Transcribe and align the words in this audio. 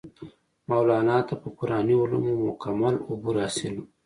مولانا 0.69 1.17
ته 1.27 1.33
پۀ 1.41 1.47
قرآني 1.57 1.95
علومو 2.01 2.33
مکمل 2.47 2.95
عبور 3.09 3.35
حاصل 3.43 3.73
وو 3.79 3.85